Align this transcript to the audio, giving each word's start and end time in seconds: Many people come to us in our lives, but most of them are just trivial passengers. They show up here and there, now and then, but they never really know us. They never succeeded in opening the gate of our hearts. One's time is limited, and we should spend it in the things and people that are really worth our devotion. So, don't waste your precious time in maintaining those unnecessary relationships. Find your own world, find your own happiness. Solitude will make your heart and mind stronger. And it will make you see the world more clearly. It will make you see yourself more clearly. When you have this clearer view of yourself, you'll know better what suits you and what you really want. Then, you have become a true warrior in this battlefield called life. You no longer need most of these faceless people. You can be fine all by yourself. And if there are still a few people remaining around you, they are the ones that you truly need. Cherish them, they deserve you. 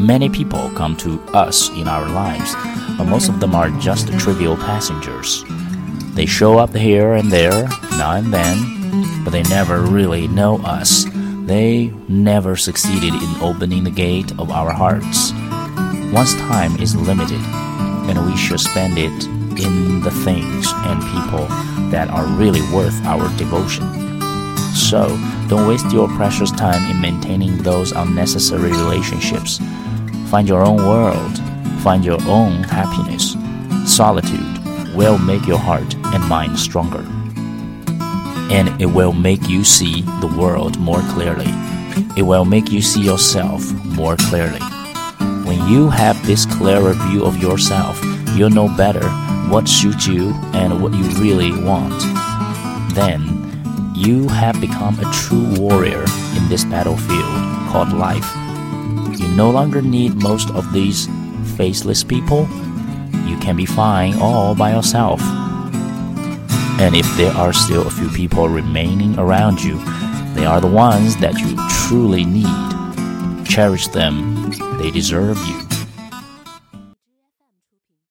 Many 0.00 0.30
people 0.30 0.70
come 0.70 0.96
to 0.96 1.20
us 1.34 1.68
in 1.68 1.86
our 1.86 2.08
lives, 2.08 2.54
but 2.96 3.04
most 3.04 3.28
of 3.28 3.38
them 3.38 3.54
are 3.54 3.68
just 3.80 4.08
trivial 4.18 4.56
passengers. 4.56 5.44
They 6.14 6.24
show 6.24 6.58
up 6.58 6.74
here 6.74 7.12
and 7.12 7.30
there, 7.30 7.68
now 7.98 8.12
and 8.12 8.32
then, 8.32 9.22
but 9.24 9.30
they 9.30 9.42
never 9.42 9.82
really 9.82 10.26
know 10.26 10.56
us. 10.62 11.04
They 11.44 11.92
never 12.08 12.56
succeeded 12.56 13.12
in 13.12 13.42
opening 13.42 13.84
the 13.84 13.90
gate 13.90 14.32
of 14.38 14.50
our 14.50 14.72
hearts. 14.72 15.32
One's 16.14 16.34
time 16.36 16.80
is 16.80 16.96
limited, 16.96 17.40
and 18.08 18.24
we 18.24 18.38
should 18.38 18.60
spend 18.60 18.96
it 18.96 19.24
in 19.62 20.00
the 20.00 20.10
things 20.24 20.72
and 20.88 21.02
people 21.12 21.46
that 21.90 22.08
are 22.08 22.26
really 22.38 22.62
worth 22.72 22.98
our 23.04 23.28
devotion. 23.36 23.84
So, 24.74 25.08
don't 25.48 25.68
waste 25.68 25.92
your 25.92 26.08
precious 26.08 26.50
time 26.50 26.90
in 26.90 27.02
maintaining 27.02 27.58
those 27.58 27.92
unnecessary 27.92 28.70
relationships. 28.70 29.60
Find 30.30 30.48
your 30.48 30.64
own 30.64 30.76
world, 30.76 31.38
find 31.82 32.04
your 32.04 32.22
own 32.28 32.62
happiness. 32.62 33.34
Solitude 33.84 34.94
will 34.94 35.18
make 35.18 35.44
your 35.44 35.58
heart 35.58 35.92
and 36.14 36.28
mind 36.28 36.56
stronger. 36.56 37.04
And 38.48 38.80
it 38.80 38.86
will 38.86 39.12
make 39.12 39.48
you 39.48 39.64
see 39.64 40.02
the 40.20 40.32
world 40.38 40.78
more 40.78 41.00
clearly. 41.14 41.50
It 42.16 42.22
will 42.22 42.44
make 42.44 42.70
you 42.70 42.80
see 42.80 43.02
yourself 43.02 43.72
more 43.86 44.14
clearly. 44.16 44.60
When 45.44 45.66
you 45.68 45.90
have 45.90 46.24
this 46.24 46.46
clearer 46.46 46.92
view 46.92 47.24
of 47.24 47.42
yourself, 47.42 48.00
you'll 48.36 48.50
know 48.50 48.68
better 48.76 49.08
what 49.50 49.66
suits 49.66 50.06
you 50.06 50.30
and 50.54 50.80
what 50.80 50.94
you 50.94 51.02
really 51.20 51.50
want. 51.64 52.00
Then, 52.94 53.92
you 53.96 54.28
have 54.28 54.60
become 54.60 54.96
a 55.00 55.12
true 55.12 55.54
warrior 55.58 56.04
in 56.36 56.48
this 56.48 56.64
battlefield 56.64 57.34
called 57.72 57.92
life. 57.92 58.32
You 59.20 59.28
no 59.28 59.50
longer 59.50 59.82
need 59.82 60.14
most 60.14 60.48
of 60.52 60.72
these 60.72 61.06
faceless 61.56 62.02
people. 62.02 62.48
You 63.26 63.36
can 63.38 63.54
be 63.54 63.66
fine 63.66 64.14
all 64.14 64.54
by 64.54 64.72
yourself. 64.72 65.20
And 66.80 66.96
if 66.96 67.06
there 67.18 67.32
are 67.32 67.52
still 67.52 67.86
a 67.86 67.90
few 67.90 68.08
people 68.08 68.48
remaining 68.48 69.18
around 69.18 69.62
you, 69.62 69.76
they 70.34 70.46
are 70.46 70.62
the 70.62 70.66
ones 70.66 71.16
that 71.18 71.38
you 71.38 71.54
truly 71.86 72.24
need. 72.24 73.46
Cherish 73.46 73.88
them, 73.88 74.50
they 74.78 74.90
deserve 74.90 75.36
you. 75.46 75.69